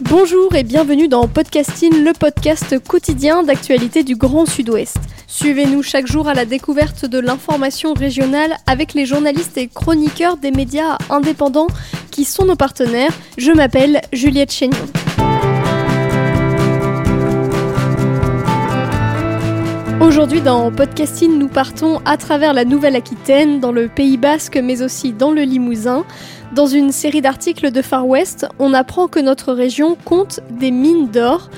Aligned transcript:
Bonjour 0.00 0.52
et 0.56 0.64
bienvenue 0.64 1.06
dans 1.06 1.28
Podcasting, 1.28 2.02
le 2.02 2.12
podcast 2.12 2.80
quotidien 2.80 3.44
d'actualité 3.44 4.02
du 4.02 4.16
Grand 4.16 4.44
Sud-Ouest. 4.44 4.96
Suivez-nous 5.28 5.84
chaque 5.84 6.08
jour 6.08 6.26
à 6.26 6.34
la 6.34 6.44
découverte 6.44 7.06
de 7.06 7.20
l'information 7.20 7.94
régionale 7.94 8.56
avec 8.66 8.94
les 8.94 9.06
journalistes 9.06 9.56
et 9.56 9.68
chroniqueurs 9.68 10.36
des 10.36 10.50
médias 10.50 10.98
indépendants 11.10 11.68
qui 12.10 12.24
sont 12.24 12.44
nos 12.44 12.56
partenaires. 12.56 13.12
Je 13.38 13.52
m'appelle 13.52 14.00
Juliette 14.12 14.52
Chénion. 14.52 14.84
Aujourd'hui 20.00 20.40
dans 20.40 20.70
Podcasting, 20.70 21.38
nous 21.38 21.48
partons 21.48 22.00
à 22.04 22.16
travers 22.16 22.52
la 22.52 22.64
Nouvelle-Aquitaine, 22.64 23.60
dans 23.60 23.72
le 23.72 23.88
Pays 23.88 24.16
Basque 24.16 24.58
mais 24.62 24.82
aussi 24.82 25.12
dans 25.12 25.30
le 25.30 25.42
Limousin. 25.42 26.04
Dans 26.54 26.66
une 26.66 26.92
série 26.92 27.20
d'articles 27.20 27.72
de 27.72 27.82
Far 27.82 28.06
West, 28.06 28.46
on 28.60 28.74
apprend 28.74 29.08
que 29.08 29.18
notre 29.18 29.52
région 29.52 29.96
compte 30.04 30.38
des 30.50 30.70
mines 30.70 31.08
d'or. 31.08 31.50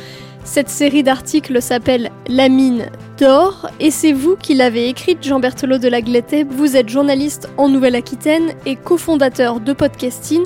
Cette 0.42 0.70
série 0.70 1.02
d'articles 1.02 1.60
s'appelle 1.60 2.10
La 2.28 2.48
mine 2.48 2.86
d'or 3.18 3.68
et 3.78 3.90
c'est 3.90 4.12
vous 4.12 4.36
qui 4.36 4.54
l'avez 4.54 4.88
écrite, 4.88 5.22
Jean 5.22 5.38
Berthelot 5.38 5.76
de 5.76 5.88
la 5.88 6.00
Gletée. 6.00 6.44
Vous 6.44 6.76
êtes 6.76 6.88
journaliste 6.88 7.50
en 7.58 7.68
Nouvelle-Aquitaine 7.68 8.52
et 8.64 8.76
cofondateur 8.76 9.60
de 9.60 9.74
Podcasting. 9.74 10.44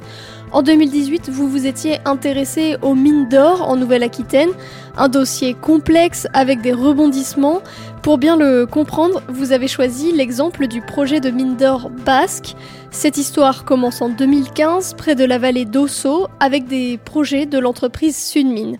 En 0.50 0.62
2018, 0.62 1.30
vous 1.30 1.48
vous 1.48 1.68
étiez 1.68 1.98
intéressé 2.04 2.76
aux 2.82 2.96
mines 2.96 3.28
d'or 3.28 3.68
en 3.68 3.76
Nouvelle-Aquitaine, 3.76 4.50
un 4.96 5.08
dossier 5.08 5.54
complexe 5.54 6.26
avec 6.32 6.60
des 6.60 6.72
rebondissements. 6.72 7.60
Pour 8.02 8.18
bien 8.18 8.36
le 8.36 8.66
comprendre, 8.66 9.22
vous 9.28 9.52
avez 9.52 9.68
choisi 9.68 10.10
l'exemple 10.10 10.66
du 10.66 10.80
projet 10.80 11.20
de 11.20 11.30
mine 11.30 11.54
d'or 11.54 11.88
basque. 12.04 12.56
Cette 12.92 13.18
histoire 13.18 13.64
commence 13.64 14.02
en 14.02 14.08
2015 14.08 14.94
près 14.94 15.14
de 15.14 15.24
la 15.24 15.38
vallée 15.38 15.64
d'Osso 15.64 16.26
avec 16.40 16.66
des 16.66 16.98
projets 16.98 17.46
de 17.46 17.58
l'entreprise 17.58 18.16
Sudmine. 18.16 18.78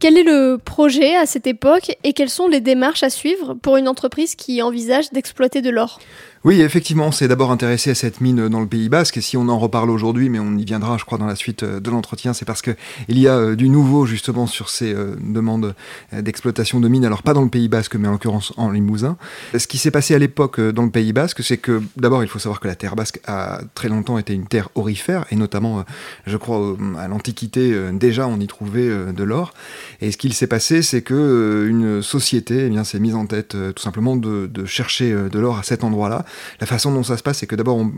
Quel 0.00 0.18
est 0.18 0.24
le 0.24 0.58
projet 0.58 1.14
à 1.16 1.24
cette 1.24 1.46
époque 1.46 1.96
et 2.02 2.12
quelles 2.12 2.30
sont 2.30 2.48
les 2.48 2.60
démarches 2.60 3.04
à 3.04 3.10
suivre 3.10 3.54
pour 3.54 3.76
une 3.76 3.88
entreprise 3.88 4.34
qui 4.34 4.60
envisage 4.60 5.10
d'exploiter 5.12 5.62
de 5.62 5.70
l'or? 5.70 6.00
Oui, 6.44 6.60
effectivement, 6.60 7.10
c'est 7.10 7.26
d'abord 7.26 7.50
intéressé 7.50 7.88
à 7.88 7.94
cette 7.94 8.20
mine 8.20 8.50
dans 8.50 8.60
le 8.60 8.66
Pays 8.66 8.90
Basque, 8.90 9.16
et 9.16 9.22
si 9.22 9.38
on 9.38 9.48
en 9.48 9.58
reparle 9.58 9.88
aujourd'hui, 9.88 10.28
mais 10.28 10.38
on 10.38 10.58
y 10.58 10.64
viendra, 10.66 10.98
je 10.98 11.06
crois, 11.06 11.16
dans 11.16 11.24
la 11.24 11.36
suite 11.36 11.62
euh, 11.62 11.80
de 11.80 11.90
l'entretien, 11.90 12.34
c'est 12.34 12.44
parce 12.44 12.60
que 12.60 12.72
il 13.08 13.18
y 13.18 13.28
a 13.28 13.38
euh, 13.38 13.56
du 13.56 13.70
nouveau 13.70 14.04
justement 14.04 14.46
sur 14.46 14.68
ces 14.68 14.92
euh, 14.92 15.16
demandes 15.20 15.74
d'exploitation 16.12 16.80
de 16.80 16.88
mines. 16.88 17.06
Alors 17.06 17.22
pas 17.22 17.32
dans 17.32 17.40
le 17.40 17.48
Pays 17.48 17.68
Basque, 17.68 17.96
mais 17.96 18.08
en 18.08 18.12
l'occurrence 18.12 18.52
en 18.58 18.70
Limousin. 18.70 19.16
Ce 19.56 19.66
qui 19.66 19.78
s'est 19.78 19.90
passé 19.90 20.14
à 20.14 20.18
l'époque 20.18 20.60
dans 20.60 20.82
le 20.82 20.90
Pays 20.90 21.14
Basque, 21.14 21.42
c'est 21.42 21.56
que 21.56 21.82
d'abord, 21.96 22.22
il 22.22 22.28
faut 22.28 22.38
savoir 22.38 22.60
que 22.60 22.68
la 22.68 22.74
terre 22.74 22.94
basque 22.94 23.20
a 23.26 23.62
très 23.74 23.88
longtemps 23.88 24.18
été 24.18 24.34
une 24.34 24.46
terre 24.46 24.68
orifère, 24.74 25.24
et 25.30 25.36
notamment, 25.36 25.84
je 26.26 26.36
crois, 26.36 26.76
à 26.98 27.08
l'Antiquité, 27.08 27.74
déjà, 27.92 28.26
on 28.26 28.38
y 28.38 28.46
trouvait 28.46 28.90
de 29.12 29.24
l'or. 29.24 29.54
Et 30.02 30.12
ce 30.12 30.18
qu'il 30.18 30.34
s'est 30.34 30.46
passé, 30.46 30.82
c'est 30.82 31.00
que 31.00 31.66
une 31.68 32.02
société, 32.02 32.66
eh 32.66 32.68
bien, 32.68 32.84
s'est 32.84 33.00
mise 33.00 33.14
en 33.14 33.24
tête 33.24 33.56
tout 33.74 33.82
simplement 33.82 34.16
de 34.16 34.64
chercher 34.66 35.10
de 35.12 35.38
l'or 35.38 35.58
à 35.58 35.62
cet 35.62 35.84
endroit-là 35.84 36.26
la 36.60 36.66
façon 36.66 36.92
dont 36.92 37.02
ça 37.02 37.16
se 37.16 37.22
passe, 37.22 37.38
c'est 37.38 37.46
que 37.46 37.56
d'abord 37.56 37.76
on, 37.76 37.90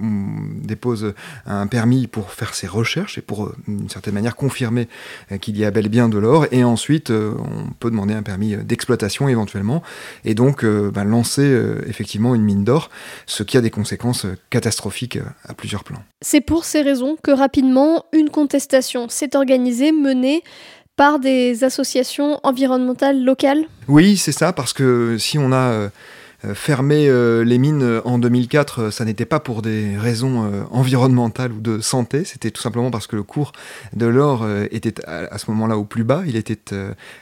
dépose 0.63 1.15
un 1.47 1.67
permis 1.67 2.07
pour 2.07 2.33
faire 2.33 2.55
ses 2.55 2.67
recherches 2.67 3.19
et 3.19 3.23
pour, 3.23 3.47
euh, 3.47 3.57
d'une 3.67 3.89
certaine 3.89 4.15
manière, 4.15 4.37
confirmer 4.37 4.89
euh, 5.33 5.39
qu'il 5.39 5.57
y 5.57 5.65
a 5.65 5.71
bel 5.71 5.87
et 5.87 5.89
bien 5.89 6.09
de 6.09 6.19
l'or. 6.19 6.47
Et 6.51 6.65
ensuite, 6.65 7.11
euh, 7.11 7.35
on 7.39 7.73
peut 7.73 7.91
demander 7.91 8.15
un 8.15 8.23
permis 8.23 8.57
d'exploitation 8.57 9.29
éventuellement. 9.29 9.83
Et 10.25 10.35
donc, 10.35 10.65
bah, 10.65 11.05
lancer 11.05 11.47
effectivement 11.87 12.35
une 12.35 12.43
mine 12.43 12.65
d'or, 12.65 12.91
ce 13.27 13.43
qui 13.43 13.57
a 13.57 13.61
des 13.61 13.71
conséquences 13.71 14.27
catastrophiques 14.51 15.19
à 15.45 15.55
plusieurs 15.55 15.85
plans. 15.85 16.03
C'est 16.23 16.41
pour 16.41 16.65
ces 16.65 16.83
raisons 16.83 17.17
que 17.23 17.31
rapidement, 17.31 18.07
une 18.13 18.31
contestation 18.31 19.09
s'est 19.09 19.37
organisée, 19.37 19.93
menée 19.93 20.43
par 20.97 21.19
des 21.19 21.63
associations 21.63 22.41
environnementales 22.43 23.23
locales 23.23 23.65
Oui, 23.87 24.17
c'est 24.17 24.33
ça, 24.33 24.53
parce 24.53 24.73
que 24.73 25.19
si 25.19 25.39
on 25.39 25.53
a 25.53 25.71
euh, 25.73 25.89
fermer 26.55 27.09
euh, 27.09 27.45
les 27.45 27.59
mines 27.59 27.83
euh, 27.83 28.01
en 28.05 28.19
2004, 28.19 28.91
ça 28.91 29.05
n'était 29.05 29.25
pas 29.25 29.41
pour 29.41 29.63
des 29.63 29.97
raisons 29.97 30.67
environnementales 30.71 31.53
ou 31.53 31.61
de 31.61 31.81
santé, 31.81 32.25
c'était 32.25 32.51
tout 32.51 32.63
simplement 32.63 32.91
parce 32.91 33.07
que 33.07 33.17
le 33.17 33.23
cours 33.23 33.53
de 33.95 34.07
l'or 34.07 34.47
était 34.71 34.95
à 35.07 35.39
ce 35.39 35.51
moment-là 35.51 35.77
au 35.77 35.85
plus 35.85 36.05
bas, 36.05 36.23
il 36.27 36.37
était 36.37 36.59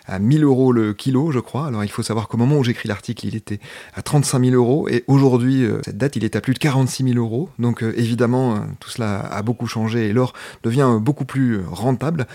à 0.07 0.19
1000 0.19 0.45
euros 0.45 0.73
le 0.73 0.93
kilo, 0.93 1.31
je 1.31 1.39
crois. 1.39 1.67
Alors 1.67 1.85
il 1.85 1.91
faut 1.91 2.03
savoir 2.03 2.29
qu'au 2.29 2.37
moment 2.37 2.59
où 2.59 2.65
j'écris 2.65 2.89
l'article, 2.89 3.27
il 3.27 3.37
était 3.37 3.61
à 3.95 4.03
35 4.03 4.45
000 4.45 4.55
euros, 4.55 4.89
et 4.89 5.05
aujourd'hui, 5.07 5.67
cette 5.85 5.99
date, 5.99 6.17
il 6.17 6.25
est 6.25 6.37
à 6.37 6.41
plus 6.41 6.55
de 6.55 6.59
46 6.59 7.05
000 7.05 7.17
euros. 7.17 7.49
Donc 7.59 7.83
évidemment, 7.83 8.61
tout 8.81 8.91
cela 8.91 9.21
a 9.21 9.43
beaucoup 9.43 9.67
changé, 9.67 10.09
et 10.09 10.13
l'or 10.13 10.33
devient 10.63 10.99
beaucoup 11.01 11.25
plus 11.25 11.61
rentable. 11.67 12.27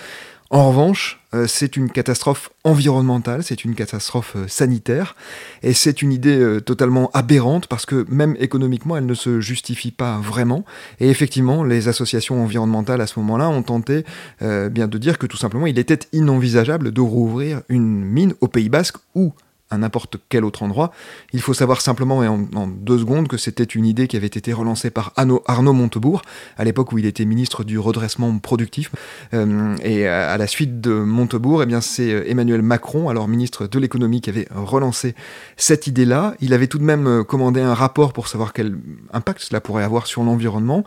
En 0.52 0.68
revanche, 0.70 1.20
euh, 1.36 1.46
c'est 1.46 1.78
une 1.78 1.92
catastrophe 1.92 2.50
environnementale, 2.64 3.44
c'est 3.44 3.64
une 3.64 3.76
catastrophe 3.76 4.34
euh, 4.36 4.48
sanitaire, 4.48 5.16
et 5.62 5.74
c'est 5.74 6.02
une 6.02 6.12
idée 6.12 6.40
euh, 6.40 6.60
totalement 6.60 7.12
aberrante 7.14 7.68
parce 7.68 7.86
que 7.86 8.04
même 8.10 8.36
économiquement, 8.40 8.98
elle 8.98 9.06
ne 9.06 9.14
se 9.14 9.42
justifie 9.42 9.92
pas 9.92 10.18
vraiment. 10.18 10.66
Et 11.00 11.08
effectivement, 11.10 11.64
les 11.64 11.88
associations 11.88 12.44
environnementales 12.44 13.00
à 13.00 13.06
ce 13.06 13.20
moment-là 13.20 13.48
ont 13.48 13.62
tenté 13.62 14.04
bien 14.42 14.88
de 14.88 14.98
dire 14.98 15.18
que 15.18 15.28
tout 15.28 15.38
simplement, 15.38 15.68
il 15.68 15.78
était 15.78 16.00
inenvisageable 16.14 16.92
de 16.92 17.02
rouvrir 17.02 17.62
une 17.70 18.04
mine 18.04 18.34
au 18.42 18.48
Pays 18.48 18.70
Basque 18.70 18.98
ou 19.14 19.34
à 19.70 19.78
n'importe 19.78 20.18
quel 20.30 20.44
autre 20.44 20.64
endroit. 20.64 20.92
Il 21.32 21.42
faut 21.42 21.54
savoir 21.54 21.82
simplement 21.82 22.24
et 22.24 22.28
en, 22.28 22.40
deux 22.68 22.98
secondes 22.98 23.28
que 23.28 23.38
c'était 23.38 23.64
une 23.64 23.86
idée 23.86 24.08
qui 24.08 24.18
avait 24.18 24.28
été 24.28 24.52
relancée 24.52 24.90
par 24.90 25.14
Arnaud, 25.16 25.74
Montebourg, 25.74 26.22
à 26.58 26.64
l'époque 26.64 26.92
où 26.92 26.98
il 26.98 27.06
était 27.06 27.26
ministre 27.26 27.64
du 27.64 27.78
redressement 27.78 28.38
productif. 28.40 28.92
Euh, 29.34 29.76
et 29.84 30.08
à, 30.08 30.38
la 30.38 30.48
suite 30.48 30.82
de 30.82 30.92
Montebourg, 30.92 31.64
eh 31.64 31.82
c'est 31.82 32.12
euh, 32.12 32.30
Emmanuel 32.30 32.62
Macron, 32.62 33.10
alors 33.10 33.28
ministre 33.28 33.68
de 33.68 33.80
l'économie, 33.80 34.22
qui 34.22 34.30
avait 34.30 34.48
relancé 34.54 35.14
cette 35.56 35.88
idée-là. 35.88 36.34
Il 36.40 36.54
avait 36.54 36.68
tout 36.68 36.80
de 36.80 36.84
même 36.84 37.08
euh, 37.08 37.24
commandé 37.24 37.62
un 37.62 37.76
rapport 37.76 38.14
pour 38.14 38.28
savoir 38.28 38.54
quel 38.54 38.78
impact 39.14 39.42
cela 39.42 39.62
pourrait 39.62 39.84
avoir 39.84 40.08
sur 40.08 40.24
l'environnement. 40.24 40.84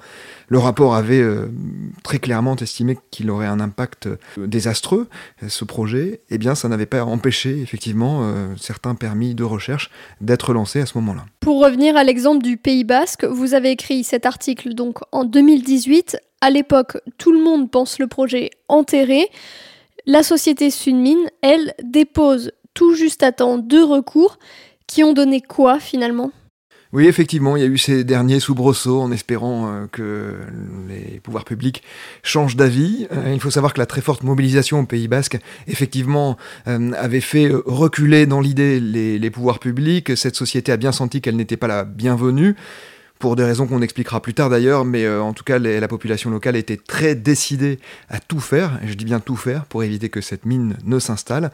Le 0.48 0.58
rapport 0.58 0.94
avait 0.94 1.24
très 2.02 2.18
clairement 2.18 2.56
estimé 2.56 2.98
qu'il 3.10 3.30
aurait 3.30 3.46
un 3.46 3.58
impact 3.58 4.06
désastreux, 4.36 5.08
ce 5.48 5.64
projet. 5.64 6.20
Eh 6.28 6.36
bien, 6.36 6.54
ça 6.54 6.68
n'avait 6.68 6.84
pas 6.84 7.06
empêché, 7.06 7.62
effectivement, 7.62 8.34
certains 8.72 8.94
permis 8.94 9.34
de 9.34 9.44
recherche 9.44 9.90
d'être 10.22 10.54
lancés 10.54 10.80
à 10.80 10.86
ce 10.86 10.96
moment-là. 10.96 11.26
Pour 11.40 11.62
revenir 11.62 11.94
à 11.94 12.04
l'exemple 12.04 12.42
du 12.42 12.56
Pays 12.56 12.84
Basque, 12.84 13.24
vous 13.24 13.52
avez 13.52 13.70
écrit 13.70 14.02
cet 14.02 14.24
article 14.24 14.72
donc 14.74 15.00
en 15.12 15.24
2018. 15.24 16.16
À 16.40 16.48
l'époque, 16.48 16.96
tout 17.18 17.32
le 17.32 17.44
monde 17.44 17.70
pense 17.70 17.98
le 17.98 18.06
projet 18.06 18.48
enterré. 18.68 19.28
La 20.06 20.22
société 20.22 20.70
Sunmine, 20.70 21.28
elle, 21.42 21.74
dépose 21.82 22.52
tout 22.72 22.94
juste 22.94 23.22
à 23.22 23.30
temps 23.30 23.58
deux 23.58 23.84
recours 23.84 24.38
qui 24.86 25.04
ont 25.04 25.12
donné 25.12 25.42
quoi 25.42 25.78
finalement? 25.78 26.32
Oui, 26.92 27.06
effectivement, 27.06 27.56
il 27.56 27.62
y 27.62 27.64
a 27.64 27.68
eu 27.68 27.78
ces 27.78 28.04
derniers 28.04 28.38
soubresauts 28.38 29.00
en 29.00 29.12
espérant 29.12 29.66
euh, 29.72 29.86
que 29.90 30.36
les 30.88 31.20
pouvoirs 31.20 31.46
publics 31.46 31.82
changent 32.22 32.54
d'avis. 32.54 33.06
Euh, 33.12 33.32
il 33.32 33.40
faut 33.40 33.50
savoir 33.50 33.72
que 33.72 33.78
la 33.78 33.86
très 33.86 34.02
forte 34.02 34.22
mobilisation 34.24 34.80
au 34.80 34.84
Pays 34.84 35.08
Basque, 35.08 35.38
effectivement, 35.68 36.36
euh, 36.68 36.92
avait 36.92 37.22
fait 37.22 37.50
reculer 37.64 38.26
dans 38.26 38.40
l'idée 38.40 38.78
les, 38.78 39.18
les 39.18 39.30
pouvoirs 39.30 39.58
publics. 39.58 40.14
Cette 40.18 40.36
société 40.36 40.70
a 40.70 40.76
bien 40.76 40.92
senti 40.92 41.22
qu'elle 41.22 41.36
n'était 41.36 41.56
pas 41.56 41.66
la 41.66 41.84
bienvenue 41.84 42.56
pour 43.22 43.36
des 43.36 43.44
raisons 43.44 43.68
qu'on 43.68 43.82
expliquera 43.82 44.20
plus 44.20 44.34
tard 44.34 44.50
d'ailleurs, 44.50 44.84
mais 44.84 45.08
en 45.08 45.32
tout 45.32 45.44
cas 45.44 45.60
la 45.60 45.86
population 45.86 46.28
locale 46.28 46.56
était 46.56 46.76
très 46.76 47.14
décidée 47.14 47.78
à 48.08 48.18
tout 48.18 48.40
faire, 48.40 48.80
et 48.82 48.88
je 48.88 48.94
dis 48.94 49.04
bien 49.04 49.20
tout 49.20 49.36
faire, 49.36 49.64
pour 49.64 49.84
éviter 49.84 50.08
que 50.08 50.20
cette 50.20 50.44
mine 50.44 50.76
ne 50.84 50.98
s'installe. 50.98 51.52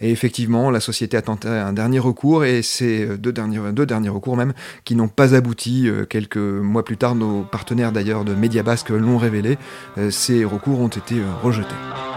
Et 0.00 0.10
effectivement, 0.10 0.70
la 0.70 0.80
société 0.80 1.16
a 1.16 1.22
tenté 1.22 1.46
un 1.46 1.72
dernier 1.72 2.00
recours, 2.00 2.44
et 2.44 2.62
c'est 2.62 3.16
deux 3.16 3.32
derniers, 3.32 3.72
deux 3.72 3.86
derniers 3.86 4.08
recours 4.08 4.36
même 4.36 4.54
qui 4.84 4.96
n'ont 4.96 5.08
pas 5.08 5.34
abouti. 5.34 5.88
Euh, 5.88 6.04
quelques 6.04 6.36
mois 6.36 6.84
plus 6.84 6.96
tard, 6.96 7.14
nos 7.14 7.42
partenaires 7.42 7.92
d'ailleurs 7.92 8.24
de 8.24 8.34
Média 8.34 8.62
Basque 8.62 8.90
l'ont 8.90 9.18
révélé. 9.18 9.56
Euh, 9.98 10.10
ces 10.10 10.44
recours 10.44 10.80
ont 10.80 10.88
été 10.88 11.16
euh, 11.16 11.24
rejetés. 11.42 12.13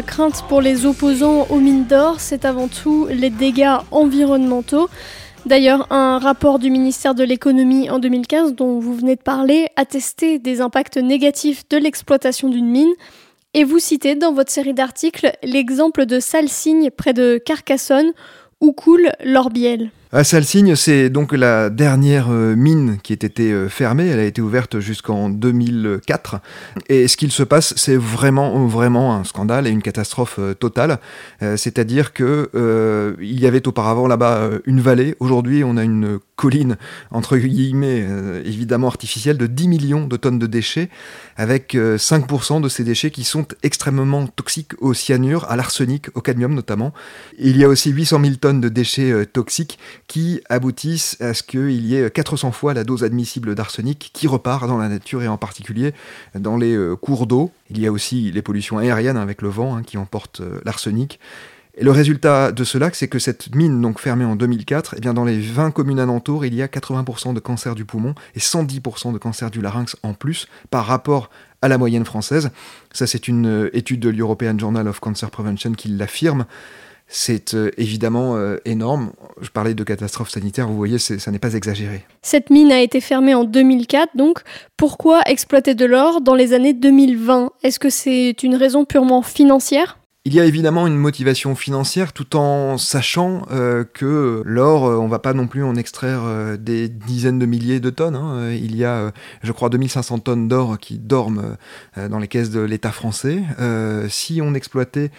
La 0.00 0.06
crainte 0.06 0.44
pour 0.48 0.62
les 0.62 0.86
opposants 0.86 1.46
aux 1.50 1.58
mines 1.58 1.84
d'or, 1.84 2.20
c'est 2.20 2.46
avant 2.46 2.68
tout 2.68 3.06
les 3.10 3.28
dégâts 3.28 3.76
environnementaux. 3.90 4.88
D'ailleurs, 5.44 5.86
un 5.92 6.18
rapport 6.18 6.58
du 6.58 6.70
ministère 6.70 7.14
de 7.14 7.22
l'économie 7.22 7.90
en 7.90 7.98
2015 7.98 8.54
dont 8.54 8.78
vous 8.78 8.94
venez 8.94 9.16
de 9.16 9.20
parler 9.20 9.66
attestait 9.76 10.38
des 10.38 10.62
impacts 10.62 10.96
négatifs 10.96 11.68
de 11.68 11.76
l'exploitation 11.76 12.48
d'une 12.48 12.70
mine. 12.70 12.94
Et 13.52 13.62
vous 13.62 13.78
citez 13.78 14.14
dans 14.14 14.32
votre 14.32 14.50
série 14.50 14.72
d'articles 14.72 15.32
l'exemple 15.42 16.06
de 16.06 16.18
Salsigne 16.18 16.90
près 16.90 17.12
de 17.12 17.36
Carcassonne 17.36 18.12
où 18.62 18.72
coule 18.72 19.12
l'Orbiel. 19.22 19.90
À 20.12 20.24
Salsigne, 20.24 20.74
c'est 20.74 21.08
donc 21.08 21.32
la 21.32 21.70
dernière 21.70 22.32
euh, 22.32 22.56
mine 22.56 22.98
qui 23.00 23.12
ait 23.12 23.14
été 23.14 23.52
euh, 23.52 23.68
fermée. 23.68 24.08
Elle 24.08 24.18
a 24.18 24.24
été 24.24 24.42
ouverte 24.42 24.80
jusqu'en 24.80 25.30
2004. 25.30 26.40
Et 26.88 27.06
ce 27.06 27.16
qu'il 27.16 27.30
se 27.30 27.44
passe, 27.44 27.74
c'est 27.76 27.94
vraiment, 27.94 28.66
vraiment 28.66 29.14
un 29.14 29.22
scandale 29.22 29.68
et 29.68 29.70
une 29.70 29.82
catastrophe 29.82 30.40
euh, 30.40 30.52
totale. 30.52 30.98
C'est-à-dire 31.56 32.12
que 32.12 33.16
il 33.20 33.40
y 33.40 33.46
avait 33.46 33.66
auparavant 33.68 34.08
là-bas 34.08 34.50
une 34.66 34.80
vallée. 34.80 35.14
Aujourd'hui, 35.20 35.62
on 35.64 35.76
a 35.76 35.84
une 35.84 36.18
colline 36.40 36.76
entre 37.10 37.36
guillemets 37.36 38.06
évidemment 38.44 38.88
artificielle 38.88 39.36
de 39.36 39.46
10 39.46 39.68
millions 39.68 40.06
de 40.06 40.16
tonnes 40.16 40.38
de 40.38 40.46
déchets, 40.46 40.88
avec 41.36 41.74
5% 41.74 42.60
de 42.60 42.68
ces 42.68 42.82
déchets 42.84 43.10
qui 43.10 43.24
sont 43.24 43.46
extrêmement 43.62 44.26
toxiques 44.26 44.72
au 44.80 44.94
cyanure, 44.94 45.44
à 45.50 45.56
l'arsenic, 45.56 46.06
au 46.14 46.20
cadmium 46.20 46.54
notamment. 46.54 46.92
Il 47.38 47.56
y 47.58 47.64
a 47.64 47.68
aussi 47.68 47.90
800 47.90 48.20
000 48.22 48.34
tonnes 48.36 48.60
de 48.60 48.68
déchets 48.68 49.26
toxiques 49.26 49.78
qui 50.06 50.40
aboutissent 50.48 51.16
à 51.20 51.34
ce 51.34 51.42
qu'il 51.42 51.86
y 51.86 51.96
ait 51.96 52.10
400 52.10 52.52
fois 52.52 52.74
la 52.74 52.84
dose 52.84 53.04
admissible 53.04 53.54
d'arsenic 53.54 54.10
qui 54.12 54.26
repart 54.26 54.66
dans 54.66 54.78
la 54.78 54.88
nature 54.88 55.22
et 55.22 55.28
en 55.28 55.36
particulier 55.36 55.92
dans 56.34 56.56
les 56.56 56.74
euh, 56.74 56.96
cours 56.96 57.26
d'eau. 57.26 57.50
Il 57.70 57.80
y 57.80 57.86
a 57.86 57.92
aussi 57.92 58.30
les 58.32 58.42
pollutions 58.42 58.78
aériennes 58.78 59.16
avec 59.16 59.42
le 59.42 59.48
vent 59.48 59.76
hein, 59.76 59.82
qui 59.82 59.98
emportent 59.98 60.40
euh, 60.40 60.60
l'arsenic. 60.64 61.18
Le 61.78 61.90
résultat 61.90 62.52
de 62.52 62.64
cela, 62.64 62.90
c'est 62.92 63.08
que 63.08 63.18
cette 63.18 63.54
mine, 63.54 63.80
donc 63.80 64.00
fermée 64.00 64.24
en 64.24 64.36
2004, 64.36 64.94
eh 64.96 65.00
bien 65.00 65.14
dans 65.14 65.24
les 65.24 65.38
20 65.38 65.70
communes 65.70 66.00
alentours, 66.00 66.44
il 66.44 66.54
y 66.54 66.62
a 66.62 66.66
80% 66.66 67.32
de 67.32 67.40
cancer 67.40 67.74
du 67.74 67.84
poumon 67.84 68.14
et 68.34 68.40
110% 68.40 69.12
de 69.12 69.18
cancer 69.18 69.50
du 69.50 69.60
larynx 69.60 69.96
en 70.02 70.12
plus 70.12 70.48
par 70.70 70.86
rapport 70.86 71.30
à 71.62 71.68
la 71.68 71.78
moyenne 71.78 72.04
française. 72.04 72.50
Ça, 72.92 73.06
c'est 73.06 73.28
une 73.28 73.46
euh, 73.46 73.76
étude 73.76 74.00
de 74.00 74.08
l'European 74.08 74.58
Journal 74.58 74.88
of 74.88 74.98
Cancer 75.00 75.30
Prevention 75.30 75.72
qui 75.72 75.88
l'affirme. 75.88 76.46
C'est 77.06 77.54
euh, 77.54 77.70
évidemment 77.76 78.36
euh, 78.36 78.58
énorme. 78.64 79.12
Je 79.40 79.50
parlais 79.50 79.74
de 79.74 79.84
catastrophe 79.84 80.30
sanitaire, 80.30 80.68
vous 80.68 80.76
voyez, 80.76 80.98
ça 80.98 81.30
n'est 81.30 81.38
pas 81.38 81.54
exagéré. 81.54 82.04
Cette 82.22 82.50
mine 82.50 82.72
a 82.72 82.80
été 82.80 83.00
fermée 83.00 83.34
en 83.34 83.44
2004, 83.44 84.16
donc 84.16 84.40
pourquoi 84.76 85.20
exploiter 85.26 85.74
de 85.74 85.84
l'or 85.84 86.20
dans 86.20 86.34
les 86.34 86.52
années 86.52 86.72
2020 86.72 87.52
Est-ce 87.62 87.78
que 87.78 87.90
c'est 87.90 88.42
une 88.42 88.54
raison 88.54 88.84
purement 88.84 89.22
financière? 89.22 89.99
Il 90.24 90.34
y 90.34 90.40
a 90.40 90.44
évidemment 90.44 90.86
une 90.86 90.96
motivation 90.96 91.54
financière 91.54 92.12
tout 92.12 92.36
en 92.36 92.76
sachant 92.76 93.46
euh, 93.50 93.84
que 93.84 94.42
l'or, 94.44 94.82
on 94.82 95.08
va 95.08 95.18
pas 95.18 95.32
non 95.32 95.46
plus 95.46 95.64
en 95.64 95.76
extraire 95.76 96.22
des 96.58 96.88
dizaines 96.88 97.38
de 97.38 97.46
milliers 97.46 97.80
de 97.80 97.90
tonnes. 97.90 98.16
Hein. 98.16 98.52
Il 98.52 98.76
y 98.76 98.84
a, 98.84 99.12
je 99.42 99.52
crois, 99.52 99.70
2500 99.70 100.18
tonnes 100.18 100.48
d'or 100.48 100.78
qui 100.78 100.98
dorment 100.98 101.56
dans 101.96 102.18
les 102.18 102.28
caisses 102.28 102.50
de 102.50 102.60
l'État 102.60 102.92
français. 102.92 103.42
si 104.08 104.40
on 104.42 104.54
exploitait 104.54 105.10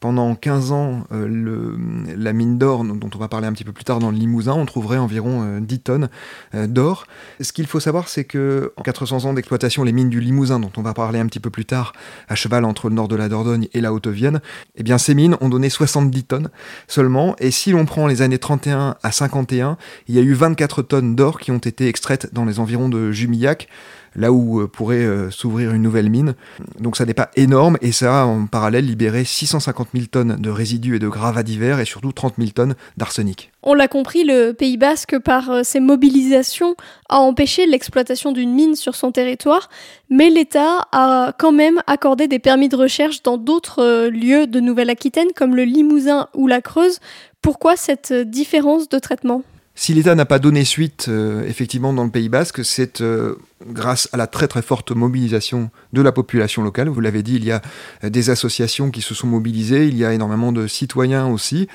pendant 0.00 0.34
15 0.36 0.70
ans, 0.72 1.04
euh, 1.12 1.26
le, 1.26 1.76
la 2.16 2.32
mine 2.32 2.56
d'or, 2.56 2.84
dont 2.84 3.10
on 3.12 3.18
va 3.18 3.28
parler 3.28 3.48
un 3.48 3.52
petit 3.52 3.64
peu 3.64 3.72
plus 3.72 3.84
tard 3.84 3.98
dans 3.98 4.10
le 4.10 4.16
Limousin, 4.16 4.52
on 4.52 4.64
trouverait 4.64 4.98
environ 4.98 5.58
10 5.60 5.74
euh, 5.74 5.78
tonnes 5.82 6.08
euh, 6.54 6.66
d'or. 6.68 7.06
Ce 7.40 7.52
qu'il 7.52 7.66
faut 7.66 7.80
savoir, 7.80 8.08
c'est 8.08 8.24
que 8.24 8.72
en 8.76 8.82
400 8.82 9.24
ans 9.24 9.34
d'exploitation, 9.34 9.82
les 9.82 9.92
mines 9.92 10.08
du 10.08 10.20
Limousin, 10.20 10.60
dont 10.60 10.70
on 10.76 10.82
va 10.82 10.94
parler 10.94 11.18
un 11.18 11.26
petit 11.26 11.40
peu 11.40 11.50
plus 11.50 11.64
tard, 11.64 11.92
à 12.28 12.36
cheval 12.36 12.64
entre 12.64 12.88
le 12.88 12.94
nord 12.94 13.08
de 13.08 13.16
la 13.16 13.28
Dordogne 13.28 13.68
et 13.74 13.80
la 13.80 13.92
Haute-Vienne, 13.92 14.40
eh 14.76 14.84
bien 14.84 14.98
ces 14.98 15.14
mines 15.14 15.36
ont 15.40 15.48
donné 15.48 15.68
70 15.68 16.24
tonnes 16.24 16.50
seulement. 16.86 17.34
Et 17.40 17.50
si 17.50 17.72
l'on 17.72 17.84
prend 17.84 18.06
les 18.06 18.22
années 18.22 18.38
31 18.38 18.96
à 19.02 19.12
51, 19.12 19.78
il 20.06 20.14
y 20.14 20.18
a 20.18 20.22
eu 20.22 20.32
24 20.32 20.82
tonnes 20.82 21.16
d'or 21.16 21.40
qui 21.40 21.50
ont 21.50 21.58
été 21.58 21.88
extraites 21.88 22.32
dans 22.32 22.44
les 22.44 22.60
environs 22.60 22.88
de 22.88 23.10
Jumillac 23.10 23.68
là 24.14 24.32
où 24.32 24.60
euh, 24.60 24.66
pourrait 24.66 24.96
euh, 24.96 25.30
s'ouvrir 25.30 25.72
une 25.72 25.82
nouvelle 25.82 26.10
mine. 26.10 26.34
Donc 26.80 26.96
ça 26.96 27.04
n'est 27.04 27.14
pas 27.14 27.30
énorme 27.36 27.76
et 27.80 27.92
ça 27.92 28.22
a 28.22 28.24
en 28.24 28.46
parallèle 28.46 28.86
libéré 28.86 29.24
650 29.24 29.88
000 29.94 30.06
tonnes 30.10 30.36
de 30.36 30.50
résidus 30.50 30.96
et 30.96 30.98
de 30.98 31.08
gravats 31.08 31.42
divers 31.42 31.80
et 31.80 31.84
surtout 31.84 32.12
30 32.12 32.34
000 32.38 32.50
tonnes 32.50 32.74
d'arsenic. 32.96 33.52
On 33.62 33.74
l'a 33.74 33.88
compris, 33.88 34.24
le 34.24 34.52
Pays 34.52 34.76
basque, 34.76 35.18
par 35.18 35.50
euh, 35.50 35.62
ses 35.62 35.80
mobilisations, 35.80 36.76
a 37.08 37.18
empêché 37.18 37.66
l'exploitation 37.66 38.32
d'une 38.32 38.52
mine 38.52 38.76
sur 38.76 38.94
son 38.94 39.12
territoire, 39.12 39.68
mais 40.10 40.30
l'État 40.30 40.88
a 40.92 41.32
quand 41.38 41.52
même 41.52 41.82
accordé 41.86 42.28
des 42.28 42.38
permis 42.38 42.68
de 42.68 42.76
recherche 42.76 43.22
dans 43.22 43.36
d'autres 43.36 44.08
lieux 44.08 44.46
de 44.46 44.60
Nouvelle-Aquitaine, 44.60 45.28
comme 45.34 45.56
le 45.56 45.64
Limousin 45.64 46.28
ou 46.34 46.46
la 46.46 46.60
Creuse. 46.60 47.00
Pourquoi 47.42 47.76
cette 47.76 48.12
différence 48.12 48.88
de 48.88 48.98
traitement? 48.98 49.42
Si 49.78 49.94
l'État 49.94 50.16
n'a 50.16 50.26
pas 50.26 50.40
donné 50.40 50.64
suite, 50.64 51.06
euh, 51.08 51.46
effectivement, 51.46 51.92
dans 51.92 52.02
le 52.02 52.10
Pays 52.10 52.28
basque, 52.28 52.64
c'est 52.64 53.00
euh, 53.00 53.36
grâce 53.64 54.08
à 54.12 54.16
la 54.16 54.26
très 54.26 54.48
très 54.48 54.60
forte 54.60 54.90
mobilisation 54.90 55.70
de 55.92 56.02
la 56.02 56.10
population 56.10 56.64
locale. 56.64 56.88
Vous 56.88 57.00
l'avez 57.00 57.22
dit, 57.22 57.36
il 57.36 57.44
y 57.44 57.52
a 57.52 57.62
euh, 58.02 58.10
des 58.10 58.28
associations 58.28 58.90
qui 58.90 59.02
se 59.02 59.14
sont 59.14 59.28
mobilisées, 59.28 59.86
il 59.86 59.96
y 59.96 60.04
a 60.04 60.12
énormément 60.12 60.50
de 60.50 60.66
citoyens 60.66 61.28
aussi, 61.28 61.68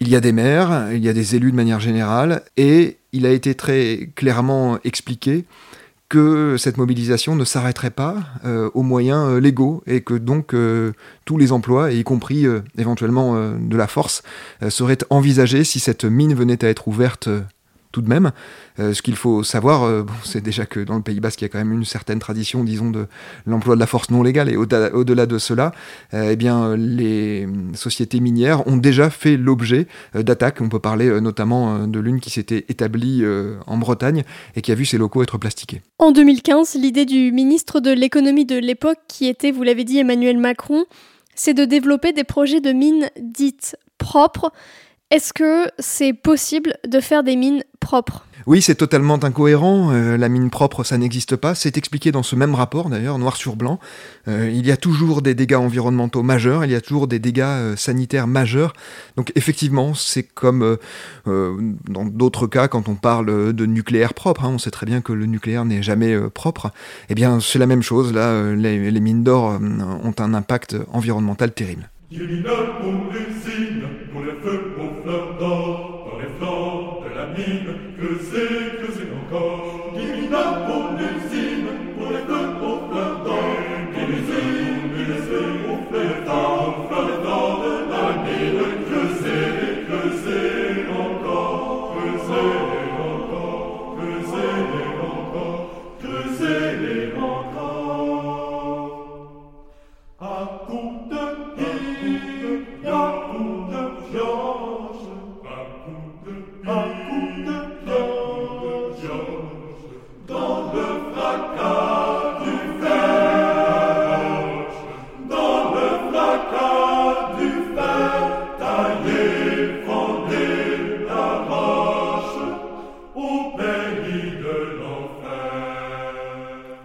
il 0.00 0.08
y 0.08 0.16
a 0.16 0.20
des 0.20 0.32
maires, 0.32 0.88
il 0.94 1.04
y 1.04 1.10
a 1.10 1.12
des 1.12 1.36
élus 1.36 1.50
de 1.50 1.56
manière 1.56 1.78
générale, 1.78 2.40
et 2.56 2.96
il 3.12 3.26
a 3.26 3.30
été 3.30 3.54
très 3.54 4.08
clairement 4.16 4.78
expliqué 4.82 5.44
que 6.12 6.56
cette 6.58 6.76
mobilisation 6.76 7.36
ne 7.36 7.44
s'arrêterait 7.46 7.88
pas 7.88 8.16
euh, 8.44 8.68
aux 8.74 8.82
moyens 8.82 9.30
euh, 9.30 9.40
légaux 9.40 9.82
et 9.86 10.02
que 10.02 10.12
donc 10.12 10.52
euh, 10.52 10.92
tous 11.24 11.38
les 11.38 11.52
emplois, 11.52 11.90
y 11.90 12.04
compris 12.04 12.44
éventuellement 12.76 13.34
de 13.58 13.76
la 13.76 13.86
force, 13.86 14.22
seraient 14.68 14.98
envisagés 15.08 15.64
si 15.64 15.80
cette 15.80 16.04
mine 16.04 16.34
venait 16.34 16.62
à 16.64 16.68
être 16.68 16.86
ouverte 16.86 17.30
tout 17.92 18.02
de 18.02 18.08
même. 18.08 18.32
Euh, 18.80 18.94
ce 18.94 19.02
qu'il 19.02 19.14
faut 19.16 19.42
savoir, 19.44 19.84
euh, 19.84 20.04
c'est 20.24 20.40
déjà 20.40 20.66
que 20.66 20.80
dans 20.80 20.96
le 20.96 21.02
Pays 21.02 21.20
Basque, 21.20 21.42
il 21.42 21.44
y 21.44 21.46
a 21.46 21.48
quand 21.48 21.58
même 21.58 21.72
une 21.72 21.84
certaine 21.84 22.18
tradition, 22.18 22.64
disons, 22.64 22.90
de 22.90 23.06
l'emploi 23.46 23.74
de 23.74 23.80
la 23.80 23.86
force 23.86 24.10
non 24.10 24.22
légale. 24.22 24.48
Et 24.48 24.56
au-delà 24.56 25.26
de 25.26 25.38
cela, 25.38 25.72
euh, 26.14 26.30
eh 26.32 26.36
bien, 26.36 26.76
les 26.76 27.46
sociétés 27.74 28.20
minières 28.20 28.66
ont 28.66 28.78
déjà 28.78 29.10
fait 29.10 29.36
l'objet 29.36 29.86
d'attaques. 30.14 30.60
On 30.60 30.68
peut 30.68 30.78
parler 30.78 31.20
notamment 31.20 31.86
de 31.86 32.00
l'une 32.00 32.20
qui 32.20 32.30
s'était 32.30 32.64
établie 32.68 33.22
en 33.66 33.76
Bretagne 33.76 34.24
et 34.56 34.62
qui 34.62 34.72
a 34.72 34.74
vu 34.74 34.86
ses 34.86 34.96
locaux 34.96 35.22
être 35.22 35.36
plastiqués. 35.36 35.82
En 35.98 36.12
2015, 36.12 36.74
l'idée 36.76 37.04
du 37.04 37.30
ministre 37.30 37.80
de 37.80 37.90
l'économie 37.90 38.46
de 38.46 38.56
l'époque, 38.56 38.98
qui 39.06 39.26
était, 39.26 39.50
vous 39.50 39.62
l'avez 39.62 39.84
dit, 39.84 39.98
Emmanuel 39.98 40.38
Macron, 40.38 40.84
c'est 41.34 41.54
de 41.54 41.64
développer 41.64 42.12
des 42.12 42.24
projets 42.24 42.60
de 42.60 42.72
mines 42.72 43.10
dites 43.20 43.76
propres 43.98 44.52
est-ce 45.12 45.34
que 45.34 45.70
c'est 45.78 46.14
possible 46.14 46.74
de 46.88 46.98
faire 46.98 47.22
des 47.22 47.36
mines 47.36 47.62
propres? 47.80 48.24
Oui, 48.46 48.62
c'est 48.62 48.74
totalement 48.74 49.22
incohérent. 49.22 49.92
Euh, 49.92 50.16
la 50.16 50.30
mine 50.30 50.48
propre, 50.48 50.84
ça 50.84 50.96
n'existe 50.96 51.36
pas. 51.36 51.54
C'est 51.54 51.76
expliqué 51.76 52.12
dans 52.12 52.22
ce 52.22 52.34
même 52.34 52.54
rapport, 52.54 52.88
d'ailleurs, 52.88 53.18
noir 53.18 53.36
sur 53.36 53.54
blanc. 53.54 53.78
Euh, 54.26 54.50
il 54.50 54.66
y 54.66 54.72
a 54.72 54.78
toujours 54.78 55.20
des 55.20 55.34
dégâts 55.34 55.56
environnementaux 55.56 56.22
majeurs, 56.22 56.64
il 56.64 56.70
y 56.70 56.74
a 56.74 56.80
toujours 56.80 57.08
des 57.08 57.18
dégâts 57.18 57.42
euh, 57.42 57.76
sanitaires 57.76 58.26
majeurs. 58.26 58.72
Donc, 59.18 59.32
effectivement, 59.36 59.92
c'est 59.92 60.22
comme 60.22 60.78
dans 61.26 62.06
d'autres 62.06 62.46
cas, 62.46 62.66
quand 62.66 62.88
on 62.88 62.94
parle 62.94 63.52
de 63.52 63.66
nucléaire 63.66 64.14
propre, 64.14 64.46
hein, 64.46 64.52
on 64.54 64.58
sait 64.58 64.70
très 64.70 64.86
bien 64.86 65.02
que 65.02 65.12
le 65.12 65.26
nucléaire 65.26 65.66
n'est 65.66 65.82
jamais 65.82 66.18
propre. 66.30 66.70
Eh 67.10 67.14
bien, 67.14 67.38
c'est 67.38 67.58
la 67.58 67.66
même 67.66 67.82
chose. 67.82 68.14
Là, 68.14 68.54
les, 68.54 68.90
les 68.90 69.00
mines 69.00 69.24
d'or 69.24 69.60
ont 69.60 70.14
un 70.18 70.32
impact 70.32 70.74
environnemental 70.90 71.52
terrible. 71.52 71.90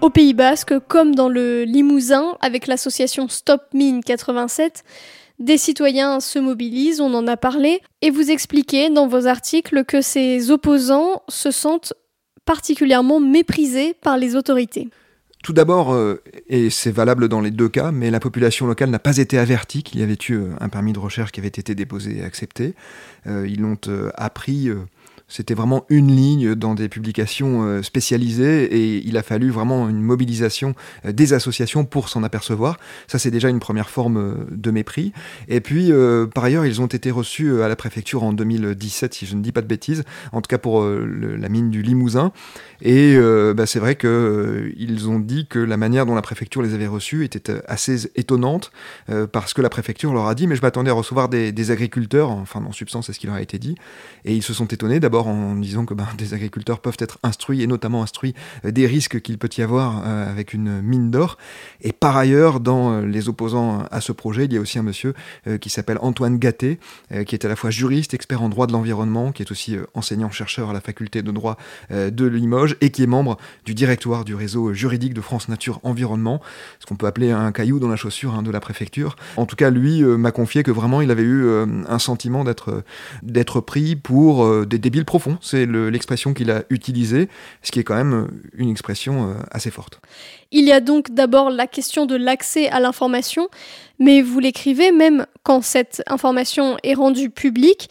Au 0.07 0.09
Pays 0.09 0.33
Basque, 0.33 0.73
comme 0.87 1.15
dans 1.15 1.27
le 1.27 1.63
Limousin, 1.63 2.37
avec 2.39 2.67
l'association 2.67 3.27
Stop 3.27 3.63
Mine 3.73 4.01
87, 4.01 4.85
des 5.39 5.57
citoyens 5.57 6.21
se 6.21 6.39
mobilisent, 6.39 7.01
on 7.01 7.13
en 7.13 7.27
a 7.27 7.35
parlé, 7.35 7.81
et 8.01 8.09
vous 8.09 8.31
expliquez 8.31 8.89
dans 8.89 9.07
vos 9.07 9.27
articles 9.27 9.83
que 9.83 10.01
ces 10.01 10.49
opposants 10.49 11.23
se 11.27 11.51
sentent 11.51 11.93
particulièrement 12.45 13.19
méprisés 13.19 13.95
par 13.95 14.17
les 14.17 14.37
autorités. 14.37 14.87
Tout 15.47 15.53
d'abord, 15.53 15.93
euh, 15.93 16.21
et 16.49 16.69
c'est 16.69 16.91
valable 16.91 17.29
dans 17.29 17.39
les 17.39 17.51
deux 17.51 17.69
cas, 17.69 17.93
mais 17.93 18.11
la 18.11 18.19
population 18.19 18.67
locale 18.67 18.89
n'a 18.89 18.99
pas 18.99 19.15
été 19.15 19.37
avertie 19.37 19.81
qu'il 19.81 20.01
y 20.01 20.03
avait 20.03 20.17
eu 20.27 20.33
euh, 20.33 20.49
un 20.59 20.67
permis 20.67 20.91
de 20.91 20.99
recherche 20.99 21.31
qui 21.31 21.39
avait 21.39 21.47
été 21.47 21.73
déposé 21.73 22.17
et 22.17 22.21
accepté. 22.21 22.73
Euh, 23.27 23.47
ils 23.47 23.61
l'ont 23.61 23.77
appris 24.15 24.69
c'était 25.27 25.53
vraiment 25.53 25.85
une 25.89 26.15
ligne 26.15 26.55
dans 26.55 26.73
des 26.73 26.87
publications 26.87 27.63
euh, 27.63 27.83
spécialisées 27.83 28.63
et 28.63 29.05
il 29.05 29.17
a 29.17 29.23
fallu 29.23 29.49
vraiment 29.49 29.89
une 29.89 30.01
mobilisation 30.01 30.73
euh, 31.05 31.11
des 31.11 31.33
associations 31.33 31.83
pour 31.83 32.07
s'en 32.07 32.23
apercevoir. 32.23 32.79
Ça, 33.07 33.19
c'est 33.19 33.31
déjà 33.31 33.49
une 33.49 33.59
première 33.59 33.89
forme 33.89 34.17
euh, 34.17 34.33
de 34.51 34.71
mépris. 34.71 35.11
Et 35.49 35.59
puis, 35.59 35.91
par 36.33 36.43
ailleurs, 36.43 36.65
ils 36.65 36.81
ont 36.81 36.87
été 36.87 37.11
reçus 37.11 37.61
à 37.61 37.67
la 37.67 37.75
préfecture 37.75 38.23
en 38.23 38.31
2017, 38.33 39.13
si 39.13 39.25
je 39.25 39.35
ne 39.35 39.41
dis 39.41 39.51
pas 39.51 39.61
de 39.61 39.67
bêtises, 39.67 40.03
en 40.31 40.41
tout 40.41 40.47
cas 40.47 40.57
pour 40.57 40.83
la 40.83 41.49
mine 41.49 41.69
du 41.69 41.81
Limousin. 41.81 42.31
Et 42.81 43.17
bah, 43.55 43.65
c'est 43.65 43.79
vrai 43.79 43.95
qu'ils 43.95 45.09
ont 45.09 45.19
dit 45.19 45.47
que 45.47 45.59
la 45.59 45.77
manière 45.77 46.05
dont 46.05 46.15
la 46.15 46.21
préfecture 46.21 46.61
les 46.61 46.73
avait 46.73 46.87
reçus 46.87 47.23
était 47.23 47.61
assez 47.67 48.11
étonnante 48.15 48.71
parce 49.31 49.53
que 49.53 49.61
la 49.61 49.69
préfecture 49.69 50.13
leur 50.13 50.27
a 50.27 50.35
dit, 50.35 50.47
mais 50.47 50.55
je 50.55 50.61
m'attendais 50.61 50.91
à 50.91 50.93
recevoir 50.93 51.29
des, 51.29 51.51
des 51.51 51.71
agriculteurs, 51.71 52.29
enfin, 52.29 52.63
en 52.63 52.71
substance, 52.71 53.07
c'est 53.07 53.13
ce 53.13 53.19
qui 53.19 53.27
leur 53.27 53.35
a 53.35 53.41
été 53.41 53.59
dit. 53.59 53.75
Et 54.25 54.35
ils 54.35 54.43
se 54.43 54.53
sont 54.53 54.67
étonnés 54.67 54.99
d'abord 54.99 55.16
en 55.25 55.55
disant 55.55 55.85
que 55.85 55.95
ben, 55.95 56.07
des 56.17 56.35
agriculteurs 56.35 56.79
peuvent 56.79 56.97
être 56.99 57.17
instruits, 57.23 57.63
et 57.63 57.67
notamment 57.67 58.03
instruits 58.03 58.35
euh, 58.65 58.71
des 58.71 58.85
risques 58.85 59.21
qu'il 59.21 59.37
peut 59.37 59.49
y 59.57 59.61
avoir 59.61 60.03
euh, 60.05 60.29
avec 60.29 60.53
une 60.53 60.81
mine 60.81 61.09
d'or. 61.09 61.37
Et 61.81 61.91
par 61.91 62.17
ailleurs, 62.17 62.59
dans 62.59 62.91
euh, 62.91 63.05
les 63.05 63.29
opposants 63.29 63.85
à 63.89 64.01
ce 64.01 64.11
projet, 64.11 64.45
il 64.45 64.53
y 64.53 64.57
a 64.57 64.61
aussi 64.61 64.77
un 64.77 64.83
monsieur 64.83 65.13
qui 65.61 65.69
s'appelle 65.69 65.97
Antoine 66.01 66.37
Gatté, 66.37 66.79
qui 67.25 67.35
est 67.35 67.45
à 67.45 67.47
la 67.47 67.55
fois 67.55 67.69
juriste, 67.69 68.13
expert 68.13 68.41
en 68.41 68.49
droit 68.49 68.67
de 68.67 68.73
l'environnement, 68.73 69.31
qui 69.31 69.41
est 69.41 69.51
aussi 69.51 69.77
enseignant-chercheur 69.93 70.69
à 70.69 70.73
la 70.73 70.81
faculté 70.81 71.21
de 71.21 71.31
droit 71.31 71.57
de 71.89 72.25
Limoges, 72.25 72.75
et 72.81 72.91
qui 72.91 73.03
est 73.03 73.07
membre 73.07 73.37
du 73.65 73.73
directoire 73.73 74.25
du 74.25 74.35
réseau 74.35 74.73
juridique 74.73 75.13
de 75.13 75.21
France 75.21 75.47
Nature 75.47 75.79
Environnement, 75.83 76.41
ce 76.79 76.85
qu'on 76.85 76.95
peut 76.95 77.07
appeler 77.07 77.31
un 77.31 77.51
caillou 77.51 77.79
dans 77.79 77.87
la 77.87 77.95
chaussure 77.95 78.35
hein, 78.35 78.43
de 78.43 78.51
la 78.51 78.59
préfecture. 78.59 79.15
En 79.37 79.45
tout 79.45 79.55
cas, 79.55 79.69
lui 79.69 80.03
m'a 80.03 80.31
confié 80.31 80.63
que 80.63 80.71
vraiment 80.71 81.01
il 81.01 81.11
avait 81.11 81.23
eu 81.23 81.47
un 81.87 81.99
sentiment 81.99 82.43
d'être 82.43 82.83
d'être 83.23 83.61
pris 83.61 83.95
pour 83.95 84.65
des 84.65 84.79
débiles 84.79 85.05
profond, 85.07 85.39
c'est 85.41 85.65
l'expression 85.65 86.35
qu'il 86.35 86.51
a 86.51 86.63
utilisée, 86.69 87.29
ce 87.63 87.71
qui 87.71 87.79
est 87.79 87.83
quand 87.83 87.95
même 87.95 88.13
euh, 88.13 88.27
une 88.53 88.69
expression 88.69 89.31
euh, 89.31 89.33
assez 89.49 89.71
forte. 89.71 89.99
Il 90.51 90.65
y 90.65 90.71
a 90.71 90.79
donc 90.79 91.11
d'abord 91.11 91.49
la 91.49 91.65
question 91.65 92.05
de 92.05 92.15
l'accès 92.15 92.69
à 92.69 92.79
l'information, 92.79 93.49
mais 93.97 94.21
vous 94.21 94.39
l'écrivez 94.39 94.91
même 94.91 95.25
quand 95.41 95.63
cette 95.63 96.03
information 96.07 96.77
est 96.83 96.93
rendue 96.93 97.31
publique, 97.31 97.89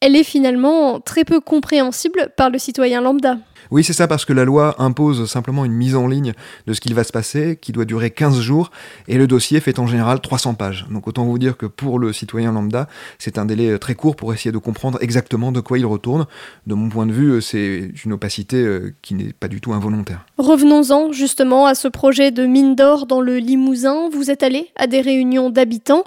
elle 0.00 0.16
est 0.16 0.24
finalement 0.24 1.00
très 1.00 1.24
peu 1.24 1.40
compréhensible 1.40 2.30
par 2.36 2.50
le 2.50 2.58
citoyen 2.58 3.00
lambda. 3.00 3.38
Oui, 3.70 3.82
c'est 3.82 3.92
ça, 3.92 4.06
parce 4.06 4.24
que 4.24 4.32
la 4.32 4.44
loi 4.44 4.76
impose 4.78 5.28
simplement 5.28 5.64
une 5.64 5.72
mise 5.72 5.96
en 5.96 6.06
ligne 6.06 6.34
de 6.66 6.72
ce 6.72 6.80
qu'il 6.80 6.94
va 6.94 7.02
se 7.02 7.10
passer, 7.10 7.58
qui 7.60 7.72
doit 7.72 7.84
durer 7.84 8.10
15 8.10 8.38
jours, 8.38 8.70
et 9.08 9.16
le 9.16 9.26
dossier 9.26 9.58
fait 9.58 9.78
en 9.80 9.86
général 9.86 10.20
300 10.20 10.54
pages. 10.54 10.86
Donc 10.90 11.08
autant 11.08 11.24
vous 11.24 11.38
dire 11.38 11.56
que 11.56 11.66
pour 11.66 11.98
le 11.98 12.12
citoyen 12.12 12.52
lambda, 12.52 12.88
c'est 13.18 13.38
un 13.38 13.44
délai 13.44 13.70
euh, 13.70 13.78
très 13.78 13.94
court 13.94 14.14
pour 14.14 14.32
essayer 14.32 14.52
de 14.52 14.58
comprendre 14.58 14.98
exactement 15.00 15.50
de 15.50 15.60
quoi 15.60 15.78
il 15.78 15.86
retourne. 15.86 16.26
De 16.66 16.74
mon 16.74 16.88
point 16.88 17.06
de 17.06 17.12
vue, 17.12 17.32
euh, 17.32 17.40
c'est 17.40 17.90
une 18.04 18.12
opacité 18.12 18.58
euh, 18.58 18.94
qui 19.02 19.14
n'est 19.14 19.32
pas 19.32 19.48
du 19.48 19.60
tout 19.60 19.72
involontaire. 19.72 20.24
Revenons-en 20.38 21.10
justement 21.10 21.66
à 21.66 21.74
ce 21.74 21.88
projet 21.88 22.30
de 22.30 22.46
mine 22.46 22.76
d'or 22.76 23.06
dans 23.06 23.20
le 23.20 23.38
Limousin. 23.38 24.10
Vous 24.12 24.30
êtes 24.30 24.44
allé 24.44 24.70
à 24.76 24.86
des 24.86 25.00
réunions 25.00 25.50
d'habitants. 25.50 26.04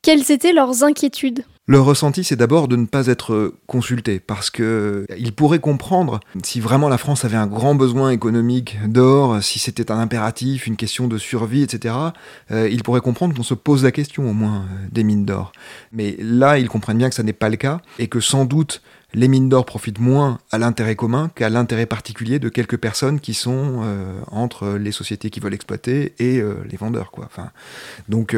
Quelles 0.00 0.30
étaient 0.30 0.52
leurs 0.52 0.82
inquiétudes? 0.82 1.44
Le 1.68 1.80
ressenti, 1.80 2.22
c'est 2.22 2.36
d'abord 2.36 2.68
de 2.68 2.76
ne 2.76 2.86
pas 2.86 3.08
être 3.08 3.54
consulté, 3.66 4.20
parce 4.20 4.50
que 4.50 5.04
il 5.18 5.32
pourrait 5.32 5.58
comprendre 5.58 6.20
si 6.44 6.60
vraiment 6.60 6.88
la 6.88 6.96
France 6.96 7.24
avait 7.24 7.36
un 7.36 7.48
grand 7.48 7.74
besoin 7.74 8.10
économique 8.10 8.78
d'or, 8.86 9.42
si 9.42 9.58
c'était 9.58 9.90
un 9.90 9.98
impératif, 9.98 10.68
une 10.68 10.76
question 10.76 11.08
de 11.08 11.18
survie, 11.18 11.62
etc. 11.62 11.96
Euh, 12.52 12.68
il 12.70 12.84
pourrait 12.84 13.00
comprendre 13.00 13.34
qu'on 13.34 13.42
se 13.42 13.54
pose 13.54 13.82
la 13.82 13.90
question 13.90 14.30
au 14.30 14.32
moins 14.32 14.58
euh, 14.58 14.86
des 14.92 15.02
mines 15.02 15.24
d'or. 15.24 15.50
Mais 15.90 16.16
là, 16.20 16.58
ils 16.58 16.68
comprennent 16.68 16.98
bien 16.98 17.08
que 17.08 17.16
ça 17.16 17.24
n'est 17.24 17.32
pas 17.32 17.48
le 17.48 17.56
cas, 17.56 17.80
et 17.98 18.06
que 18.06 18.20
sans 18.20 18.44
doute 18.44 18.80
les 19.12 19.28
mines 19.28 19.48
d'or 19.48 19.64
profitent 19.64 19.98
moins 19.98 20.38
à 20.52 20.58
l'intérêt 20.58 20.94
commun 20.94 21.30
qu'à 21.34 21.48
l'intérêt 21.48 21.86
particulier 21.86 22.38
de 22.38 22.48
quelques 22.48 22.76
personnes 22.76 23.18
qui 23.18 23.34
sont 23.34 23.80
euh, 23.82 24.20
entre 24.30 24.76
les 24.76 24.92
sociétés 24.92 25.30
qui 25.30 25.40
veulent 25.40 25.54
exploiter 25.54 26.14
et 26.20 26.40
les 26.40 26.76
vendeurs, 26.76 27.10
quoi. 27.10 27.24
Enfin, 27.24 27.50
donc 28.08 28.36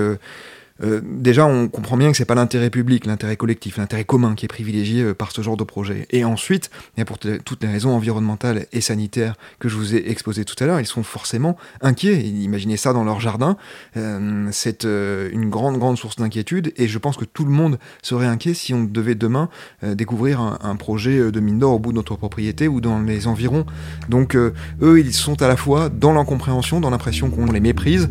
euh, 0.83 1.01
déjà, 1.05 1.47
on 1.47 1.69
comprend 1.69 1.97
bien 1.97 2.11
que 2.11 2.17
c'est 2.17 2.25
pas 2.25 2.35
l'intérêt 2.35 2.71
public, 2.71 3.07
l'intérêt 3.07 3.37
collectif, 3.37 3.77
l'intérêt 3.77 4.05
commun 4.05 4.35
qui 4.35 4.45
est 4.45 4.49
privilégié 4.49 5.03
euh, 5.03 5.15
par 5.15 5.33
ce 5.33 5.43
genre 5.43 5.57
de 5.57 5.65
projet. 5.65 6.07
Et 6.11 6.25
ensuite, 6.25 6.71
et 6.97 7.05
pour 7.05 7.19
toutes 7.19 7.63
les 7.63 7.69
raisons 7.69 7.91
environnementales 7.91 8.67
et 8.73 8.81
sanitaires 8.81 9.35
que 9.59 9.69
je 9.69 9.77
vous 9.77 9.95
ai 9.95 10.11
exposées 10.11 10.45
tout 10.45 10.55
à 10.63 10.67
l'heure, 10.67 10.81
ils 10.81 10.87
sont 10.87 11.03
forcément 11.03 11.57
inquiets. 11.81 12.21
Imaginez 12.21 12.77
ça 12.77 12.93
dans 12.93 13.05
leur 13.05 13.21
jardin, 13.21 13.57
euh, 13.97 14.49
c'est 14.53 14.85
une 14.85 15.51
grande, 15.51 15.79
grande 15.79 15.99
source 15.99 16.17
d'inquiétude. 16.17 16.73
Et 16.77 16.89
je 16.89 16.99
pense 16.99 17.17
que 17.17 17.25
tout 17.25 17.45
le 17.45 17.51
monde 17.51 17.79
serait 18.03 18.27
inquiet 18.27 18.55
si 18.55 18.75
on 18.75 18.85
devait 18.85 19.15
demain 19.15 19.49
découvrir 19.83 20.41
un, 20.41 20.59
un, 20.63 20.77
projet 20.77 21.31
de 21.31 21.41
mine 21.41 21.59
d'or 21.59 21.75
au 21.75 21.79
bout 21.79 21.93
de 21.93 21.97
notre 21.97 22.17
propriété 22.17 22.69
ou 22.69 22.81
dans 22.81 23.01
les 23.01 23.27
environs. 23.27 23.67
Donc, 24.09 24.37
eux, 24.37 24.55
ils 24.83 25.13
sont 25.13 25.43
à 25.43 25.49
la 25.49 25.57
fois 25.57 25.89
dans 25.89 26.13
l'incompréhension, 26.13 26.81
dans 26.81 26.91
l'impression 26.91 27.31
qu'on 27.31 27.47
les 27.47 27.61
méprise, 27.61 28.09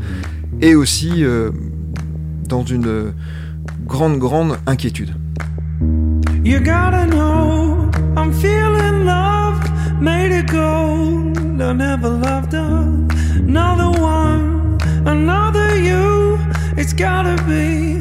et 0.62 0.75
aussi 0.75 1.24
dans 2.48 2.63
une 2.63 3.13
grande, 3.86 4.18
grande 4.20 4.58
inquiétude. 4.66 5.13
You 6.44 6.60
gotta 6.60 7.06
know, 7.08 7.89
I'm 8.16 8.32
feeling 8.32 9.06
love, 9.06 9.60
made 10.00 10.32
it 10.32 10.48
go. 10.48 11.34
I 11.60 11.74
never 11.74 12.10
loved 12.10 12.54
another 12.54 13.89
one, 14.00 14.77
another 15.06 15.75
you. 15.75 16.39
It's 16.77 16.94
gotta 16.94 17.36
be 17.44 18.00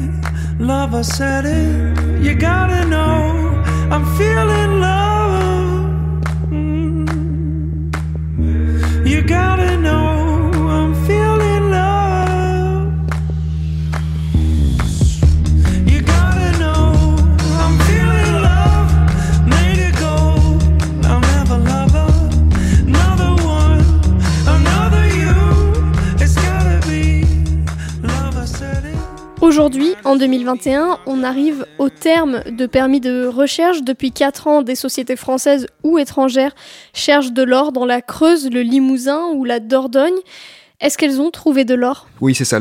love, 0.59 0.93
I 0.93 1.01
said 1.01 1.45
it. 1.45 2.23
You 2.23 2.35
gotta 2.35 2.85
know, 2.85 3.63
I'm 3.91 4.05
feeling 4.17 4.79
love. 4.79 5.83
Mm. 6.49 7.07
You 9.05 9.21
gotta 9.23 9.77
know. 9.77 10.16
En 30.07 30.15
2021, 30.15 30.99
on 31.05 31.21
arrive 31.21 31.65
au 31.79 31.89
terme 31.89 32.41
de 32.49 32.65
permis 32.65 33.01
de 33.01 33.25
recherche. 33.25 33.83
Depuis 33.83 34.11
4 34.11 34.47
ans, 34.47 34.61
des 34.61 34.75
sociétés 34.75 35.17
françaises 35.17 35.67
ou 35.83 35.99
étrangères 35.99 36.55
cherchent 36.93 37.33
de 37.33 37.43
l'or 37.43 37.73
dans 37.73 37.85
la 37.85 38.01
Creuse, 38.01 38.49
le 38.49 38.61
Limousin 38.61 39.25
ou 39.33 39.43
la 39.43 39.59
Dordogne. 39.59 40.15
Est-ce 40.79 40.97
qu'elles 40.97 41.19
ont 41.19 41.29
trouvé 41.29 41.65
de 41.65 41.75
l'or? 41.75 42.07
Oui, 42.21 42.33
c'est 42.35 42.45
ça. 42.45 42.59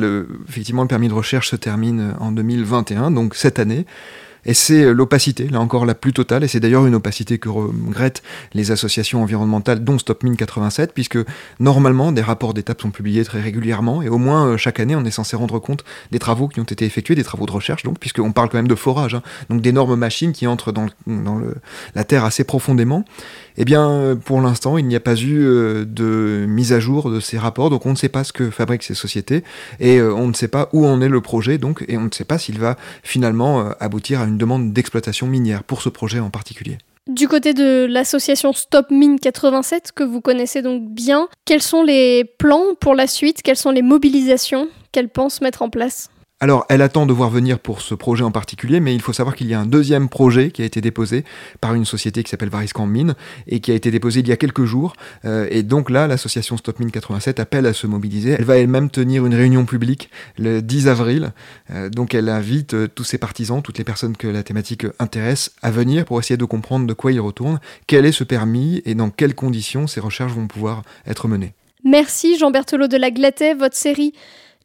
Effectivement, 0.49 0.83
le 0.83 0.89
permis 0.89 1.07
de 1.07 1.15
recherche 1.15 1.51
se 1.51 1.57
termine 1.57 2.15
en 2.19 2.33
2021, 2.33 3.13
donc 3.13 3.37
cette 3.37 3.61
année. 3.61 3.87
Et 4.47 4.55
c'est 4.55 4.85
euh, 4.85 4.93
l'opacité, 4.93 5.49
là 5.49 5.61
encore 5.61 5.85
la 5.85 5.95
plus 5.95 6.13
totale, 6.13 6.45
et 6.45 6.49
c'est 6.49 6.61
d'ailleurs 6.61 6.87
une 6.87 6.95
opacité 6.95 7.39
que 7.39 7.49
regrettent 7.49 8.23
les 8.55 8.71
associations 8.71 9.23
environnementales, 9.23 9.85
dont 9.85 9.99
Stop 9.99 10.23
Mine 10.23 10.37
87, 10.37 10.93
puisque 10.95 11.19
normalement 11.61 12.13
des 12.13 12.23
rapports 12.23 12.55
d'étape 12.55 12.81
sont 12.81 12.91
publiés 12.91 13.25
très 13.25 13.41
régulièrement, 13.41 14.03
et 14.03 14.09
au 14.09 14.19
moins 14.19 14.47
euh, 14.47 14.57
chaque 14.57 14.81
année 14.81 14.95
on 14.97 15.05
est 15.05 15.11
censé 15.11 15.37
rendre 15.37 15.59
compte 15.59 15.85
des 16.13 16.21
travaux 16.21 16.49
qui 16.49 16.61
ont 16.61 16.65
été 16.65 16.85
effectués, 16.85 17.17
des 17.17 17.25
travaux 17.25 17.47
de 17.47 17.53
recherche, 17.53 17.83
donc 17.83 17.99
puisqu'on 17.99 18.33
parle 18.33 18.49
quand 18.49 18.59
même 18.59 18.69
de 18.69 18.75
forage, 18.77 19.15
hein, 19.15 19.23
donc 19.51 19.61
d'énormes 19.61 19.97
machines 19.97 20.33
qui 20.33 20.47
entrent 20.47 20.73
dans, 20.73 20.87
la 21.95 22.05
terre 22.05 22.25
assez 22.25 22.45
profondément. 22.45 23.05
Eh 23.59 23.65
bien, 23.65 24.19
pour 24.25 24.41
l'instant, 24.41 24.79
il 24.79 24.87
n'y 24.87 24.97
a 24.97 25.01
pas 25.01 25.15
eu 25.15 25.45
euh, 25.45 25.85
de 25.85 26.45
mise 26.47 26.73
à 26.73 26.81
jour 26.81 27.11
de 27.11 27.21
ces 27.21 27.39
rapports, 27.39 27.71
donc 27.71 27.87
on 27.87 27.91
ne 27.91 27.97
sait 27.97 28.09
pas 28.09 28.25
ce 28.25 28.33
que 28.33 28.51
fabriquent 28.51 28.83
ces 28.83 28.95
sociétés, 28.95 29.45
et 29.81 30.01
on 30.03 30.29
ne 30.29 30.35
sait 30.35 30.49
pas 30.49 30.69
où 30.73 30.87
en 30.87 31.01
est 31.01 31.09
le 31.09 31.21
projet, 31.21 31.59
donc, 31.59 31.85
et 31.89 31.97
on 31.97 32.05
ne 32.05 32.13
sait 32.13 32.25
pas 32.25 32.39
s'il 32.39 32.59
va 32.59 32.77
finalement 33.03 33.71
aboutir 33.81 34.21
à 34.21 34.25
une 34.25 34.39
demande 34.39 34.73
d'exploitation 34.73 35.27
minière 35.27 35.65
pour 35.65 35.83
ce 35.83 35.89
projet 35.89 36.21
en 36.21 36.31
particulier. 36.31 36.79
Du 37.09 37.29
côté 37.29 37.55
de 37.55 37.87
l'association 37.89 38.53
Stop 38.53 38.91
Mine 38.91 39.21
87, 39.21 39.93
que 39.95 40.03
vous 40.03 40.21
connaissez 40.21 40.61
donc 40.61 40.83
bien, 40.91 41.29
quels 41.45 41.63
sont 41.63 41.85
les 41.85 42.25
plans 42.25 42.75
pour 42.81 42.97
la 42.97 43.07
suite? 43.07 43.43
Quelles 43.43 43.57
sont 43.57 43.71
les 43.71 43.83
mobilisations 43.83 44.69
qu'elle 44.91 45.09
pense 45.09 45.41
mettre 45.41 45.63
en 45.63 45.71
place? 45.71 46.11
Alors, 46.39 46.67
elle 46.69 46.83
attend 46.83 47.07
de 47.07 47.15
voir 47.15 47.31
venir 47.31 47.59
pour 47.59 47.81
ce 47.81 47.95
projet 47.95 48.23
en 48.23 48.31
particulier, 48.31 48.79
mais 48.79 48.95
il 48.95 49.01
faut 49.01 49.15
savoir 49.15 49.35
qu'il 49.35 49.47
y 49.47 49.55
a 49.55 49.61
un 49.61 49.65
deuxième 49.65 50.11
projet 50.11 50.51
qui 50.51 50.61
a 50.61 50.67
été 50.67 50.83
déposé 50.83 51.25
par 51.63 51.73
une 51.73 51.87
société 51.87 52.23
qui 52.23 52.29
s'appelle 52.29 52.51
Variscan 52.51 52.85
Mine 52.85 53.15
et 53.47 53.61
qui 53.61 53.73
a 53.73 53.75
été 53.75 53.91
déposé 53.91 54.21
il 54.21 54.29
y 54.29 54.33
a 54.33 54.37
quelques 54.37 54.67
jours. 54.67 54.93
Euh, 55.25 55.49
et 55.51 55.63
donc 55.63 55.89
là, 55.89 56.07
l'association 56.07 56.59
Stop 56.59 56.79
Mine 56.79 56.91
87 56.91 57.41
appelle 57.41 57.65
à 57.65 57.73
se 57.73 57.87
mobiliser. 57.87 58.33
Elle 58.33 58.45
va 58.45 58.59
elle-même 58.59 58.91
tenir 58.91 59.25
une 59.25 59.35
réunion 59.35 59.65
publique 59.65 60.11
le 60.37 60.61
10 60.61 60.89
avril. 60.89 61.33
Euh, 61.71 61.89
donc 61.89 62.13
elle 62.13 62.29
invite 62.29 62.75
euh, 62.75 62.87
tous 62.87 63.05
ses 63.05 63.17
partisans, 63.17 63.63
toutes 63.63 63.79
les 63.79 63.85
personnes 63.85 64.15
que 64.15 64.29
la 64.29 64.43
thématique 64.43 64.85
intéresse, 64.99 65.53
à 65.63 65.71
venir 65.71 66.05
pour 66.05 66.21
essayer 66.21 66.37
de 66.37 66.45
comprendre 66.45 66.87
de 66.87 66.93
quoi 66.93 67.13
il 67.13 67.21
retourne, 67.21 67.61
quel 67.87 68.05
est 68.05 68.13
ce 68.13 68.25
permis 68.25 68.83
et 68.85 68.95
dans 68.95 69.09
quelles 69.09 69.35
conditions 69.35 69.87
ces 69.87 70.01
recherches 70.01 70.33
vont 70.33 70.49
pouvoir 70.49 70.83
être 71.07 71.29
menées. 71.29 71.55
Merci 71.83 72.37
Jean 72.37 72.51
Berthelot 72.51 72.89
de 72.89 72.99
la 72.99 73.11
Glatet, 73.11 73.55
votre 73.55 73.77
série 73.77 74.13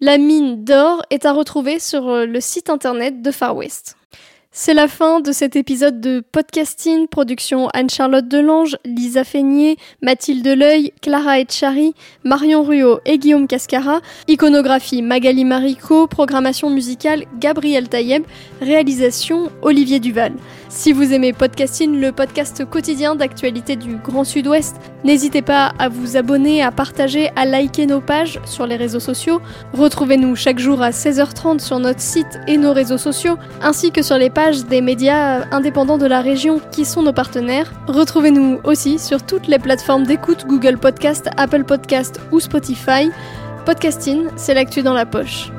la 0.02 0.18
mine 0.18 0.64
d'or 0.64 1.04
est 1.12 1.26
à 1.26 1.32
retrouver 1.32 1.78
sur 1.78 2.10
euh, 2.10 2.26
le 2.26 2.42
site 2.42 2.72
internet 2.72 3.22
de 3.22 3.30
Far 3.30 3.56
West. 3.56 3.98
C'est 4.52 4.74
la 4.74 4.90
fin 4.90 5.22
de 5.22 5.32
cet 5.32 5.56
épisode 5.56 6.02
de 6.02 6.22
podcasting, 6.32 7.08
production 7.08 7.70
Anne-Charlotte 7.70 8.28
Delange, 8.28 8.76
Lisa 8.84 9.24
Feignet, 9.24 9.78
Mathilde 10.02 10.46
Leuil, 10.46 10.92
Clara 11.02 11.40
Etchari, 11.40 11.94
Marion 12.26 12.64
Ruot 12.64 13.00
et 13.06 13.18
Guillaume 13.18 13.48
Cascara, 13.48 14.02
iconographie 14.28 15.04
Magali 15.04 15.46
Marico, 15.46 16.08
programmation 16.08 16.70
musicale 16.70 17.24
Gabriel 17.40 17.88
Taïeb, 17.88 18.24
réalisation 18.60 19.50
Olivier 19.62 20.02
Duval. 20.02 20.34
Si 20.72 20.94
vous 20.94 21.12
aimez 21.14 21.34
Podcasting, 21.34 22.00
le 22.00 22.14
podcast 22.14 22.64
quotidien 22.64 23.14
d'actualité 23.14 23.76
du 23.76 23.98
Grand 23.98 24.24
Sud-Ouest, 24.24 24.78
n'hésitez 25.04 25.42
pas 25.42 25.74
à 25.78 25.90
vous 25.90 26.16
abonner, 26.16 26.64
à 26.64 26.72
partager, 26.72 27.30
à 27.36 27.46
liker 27.46 27.88
nos 27.88 28.00
pages 28.00 28.40
sur 28.46 28.66
les 28.66 28.78
réseaux 28.78 29.02
sociaux. 29.02 29.42
Retrouvez-nous 29.74 30.38
chaque 30.38 30.60
jour 30.60 30.82
à 30.82 30.92
16h30 30.92 31.60
sur 31.60 31.78
notre 31.80 32.00
site 32.00 32.40
et 32.48 32.56
nos 32.56 32.72
réseaux 32.72 32.98
sociaux, 32.98 33.36
ainsi 33.62 33.92
que 33.92 34.02
sur 34.02 34.18
les 34.18 34.30
pages 34.30 34.66
des 34.66 34.80
médias 34.80 35.46
indépendants 35.52 35.98
de 35.98 36.08
la 36.08 36.22
région 36.22 36.62
qui 36.72 36.86
sont 36.86 37.04
nos 37.04 37.14
partenaires. 37.14 37.74
Retrouvez-nous 37.88 38.62
aussi 38.64 38.98
sur 38.98 39.24
toutes 39.24 39.48
les 39.48 39.60
plateformes 39.60 40.06
d'écoute 40.06 40.46
Google 40.48 40.78
Podcast, 40.78 41.28
Apple 41.36 41.66
Podcast 41.66 42.22
ou 42.32 42.40
Spotify. 42.40 43.12
Podcasting, 43.66 44.28
c'est 44.38 44.54
l'actu 44.54 44.84
dans 44.84 44.94
la 44.94 45.06
poche. 45.06 45.52